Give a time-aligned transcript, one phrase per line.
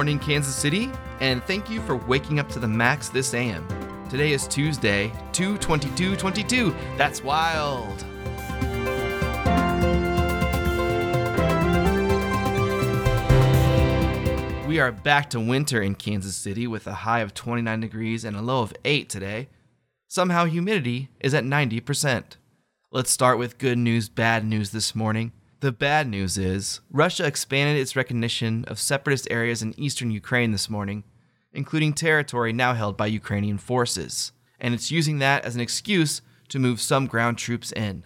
[0.00, 0.90] morning, Kansas City,
[1.20, 3.68] and thank you for waking up to the max this AM.
[4.08, 6.74] Today is Tuesday, 2 22 22.
[6.96, 8.02] That's wild.
[14.66, 18.34] We are back to winter in Kansas City with a high of 29 degrees and
[18.34, 19.50] a low of 8 today.
[20.08, 22.38] Somehow humidity is at 90%.
[22.90, 25.32] Let's start with good news, bad news this morning.
[25.60, 30.70] The bad news is Russia expanded its recognition of separatist areas in eastern Ukraine this
[30.70, 31.04] morning,
[31.52, 36.58] including territory now held by Ukrainian forces, and it's using that as an excuse to
[36.58, 38.04] move some ground troops in.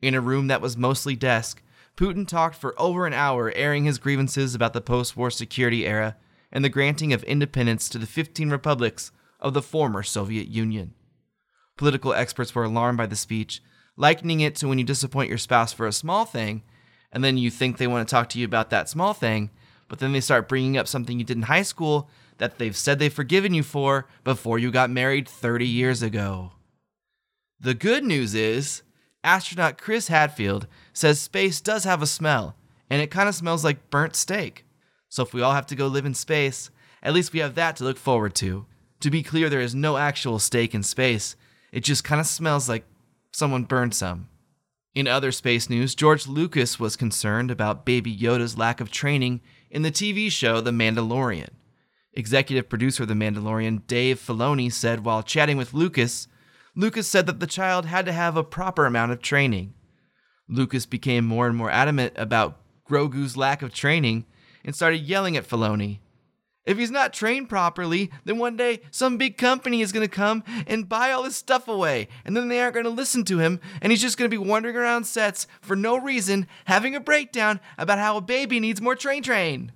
[0.00, 1.62] In a room that was mostly desk,
[1.98, 6.16] Putin talked for over an hour, airing his grievances about the post war security era
[6.50, 10.94] and the granting of independence to the 15 republics of the former Soviet Union.
[11.76, 13.60] Political experts were alarmed by the speech,
[13.98, 16.62] likening it to when you disappoint your spouse for a small thing,
[17.16, 19.48] and then you think they want to talk to you about that small thing,
[19.88, 22.98] but then they start bringing up something you did in high school that they've said
[22.98, 26.52] they've forgiven you for before you got married 30 years ago.
[27.58, 28.82] The good news is,
[29.24, 32.54] astronaut Chris Hadfield says space does have a smell,
[32.90, 34.66] and it kind of smells like burnt steak.
[35.08, 36.70] So if we all have to go live in space,
[37.02, 38.66] at least we have that to look forward to.
[39.00, 41.34] To be clear, there is no actual steak in space,
[41.72, 42.84] it just kind of smells like
[43.32, 44.28] someone burned some.
[44.96, 49.82] In other space news, George Lucas was concerned about Baby Yoda's lack of training in
[49.82, 51.50] the TV show The Mandalorian.
[52.14, 56.28] Executive producer of The Mandalorian, Dave Filoni, said while chatting with Lucas,
[56.74, 59.74] Lucas said that the child had to have a proper amount of training.
[60.48, 62.58] Lucas became more and more adamant about
[62.88, 64.24] Grogu's lack of training
[64.64, 65.98] and started yelling at Filoni.
[66.66, 70.42] If he's not trained properly, then one day some big company is going to come
[70.66, 73.60] and buy all his stuff away, and then they aren't going to listen to him,
[73.80, 77.60] and he's just going to be wandering around sets for no reason, having a breakdown
[77.78, 79.70] about how a baby needs more train train.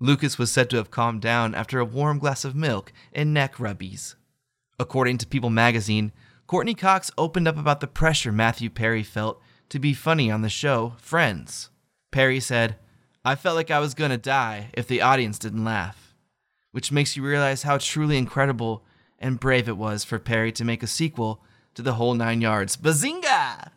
[0.00, 3.56] Lucas was said to have calmed down after a warm glass of milk and neck
[3.56, 4.14] rubbies.
[4.78, 6.12] According to People magazine,
[6.46, 10.48] Courteney Cox opened up about the pressure Matthew Perry felt to be funny on the
[10.48, 11.70] show Friends.
[12.10, 12.76] Perry said,
[13.24, 16.05] I felt like I was going to die if the audience didn't laugh.
[16.76, 18.84] Which makes you realize how truly incredible
[19.18, 21.40] and brave it was for Perry to make a sequel
[21.74, 22.76] to the whole nine yards.
[22.76, 23.70] Bazinga!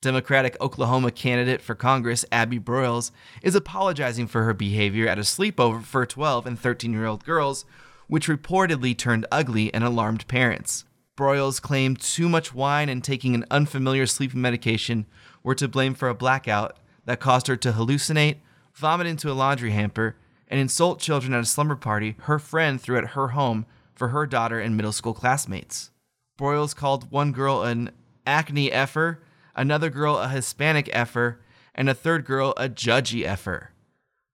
[0.00, 3.10] Democratic Oklahoma candidate for Congress Abby Broyles
[3.42, 7.64] is apologizing for her behavior at a sleepover for 12 and 13 year old girls,
[8.06, 10.84] which reportedly turned ugly and alarmed parents.
[11.16, 15.06] Broyles claimed too much wine and taking an unfamiliar sleeping medication
[15.42, 16.76] were to blame for a blackout
[17.06, 18.36] that caused her to hallucinate,
[18.72, 20.14] vomit into a laundry hamper,
[20.50, 24.26] and insult children at a slumber party her friend threw at her home for her
[24.26, 25.90] daughter and middle school classmates.
[26.38, 27.90] Broyles called one girl an
[28.26, 29.22] acne effer,
[29.54, 31.40] another girl a Hispanic effer,
[31.74, 33.70] and a third girl a judgy effer.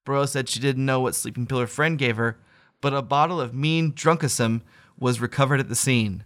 [0.07, 2.39] Broyles said she didn't know what sleeping pill her friend gave her,
[2.81, 4.63] but a bottle of mean drunkism
[4.99, 6.25] was recovered at the scene.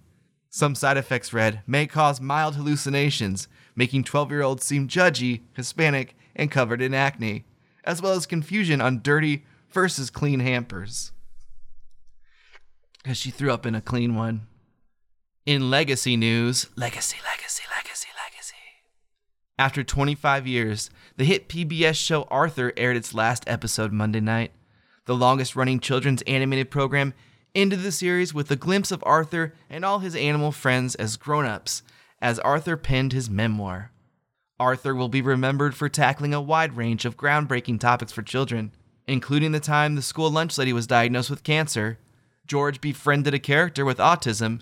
[0.50, 6.14] Some side effects read may cause mild hallucinations, making 12 year olds seem judgy, Hispanic,
[6.36, 7.44] and covered in acne,
[7.84, 11.12] as well as confusion on dirty versus clean hampers.
[13.02, 14.46] Because she threw up in a clean one.
[15.46, 18.54] In legacy news, legacy, legacy, legacy, legacy.
[19.58, 24.52] After 25 years, the hit PBS show Arthur aired its last episode Monday night.
[25.06, 27.14] The longest running children's animated program
[27.54, 31.46] ended the series with a glimpse of Arthur and all his animal friends as grown
[31.46, 31.82] ups
[32.20, 33.92] as Arthur penned his memoir.
[34.58, 38.72] Arthur will be remembered for tackling a wide range of groundbreaking topics for children,
[39.06, 41.98] including the time the school lunch lady was diagnosed with cancer,
[42.46, 44.60] George befriended a character with autism,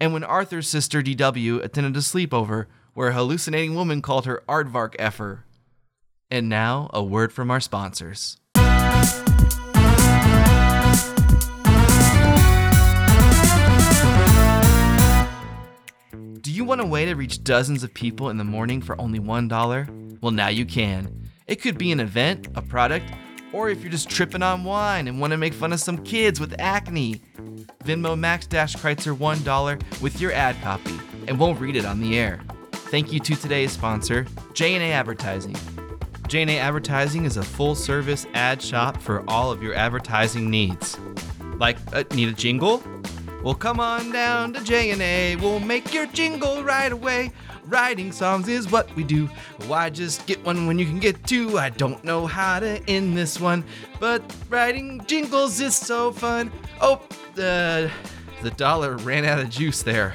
[0.00, 4.94] and when Arthur's sister DW attended a sleepover where a hallucinating woman called her Aardvark
[4.98, 5.44] effer.
[6.30, 8.38] And now, a word from our sponsors.
[16.40, 19.20] Do you want a way to reach dozens of people in the morning for only
[19.20, 20.20] $1?
[20.22, 21.28] Well, now you can.
[21.46, 23.12] It could be an event, a product,
[23.52, 26.40] or if you're just tripping on wine and want to make fun of some kids
[26.40, 27.22] with acne.
[27.84, 30.98] Venmo Max Kreitzer $1 with your ad copy,
[31.28, 32.40] and we'll read it on the air.
[32.72, 35.56] Thank you to today's sponsor, J&A Advertising.
[36.28, 40.98] J&A Advertising is a full-service ad shop for all of your advertising needs.
[41.58, 42.82] Like, uh, need a jingle?
[43.42, 45.36] Well, come on down to J&A.
[45.36, 47.32] We'll make your jingle right away.
[47.66, 49.28] Writing songs is what we do.
[49.66, 51.58] Why just get one when you can get two?
[51.58, 53.64] I don't know how to end this one,
[53.98, 56.52] but writing jingles is so fun.
[56.80, 57.02] Oh,
[57.38, 57.88] uh,
[58.42, 60.14] the dollar ran out of juice there.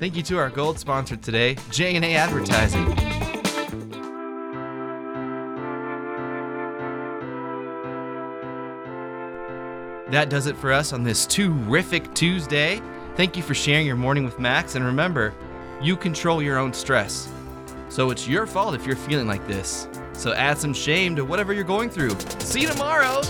[0.00, 2.86] Thank you to our gold sponsor today, J&A Advertising.
[10.10, 12.82] That does it for us on this terrific Tuesday.
[13.14, 15.32] Thank you for sharing your morning with Max, and remember,
[15.82, 17.30] you control your own stress.
[17.88, 19.88] So it's your fault if you're feeling like this.
[20.12, 22.16] So add some shame to whatever you're going through.
[22.40, 23.22] See you tomorrow!